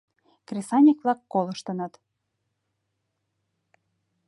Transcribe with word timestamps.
Кресаньык-влак 0.47 1.19
колыштыныт. 1.31 1.93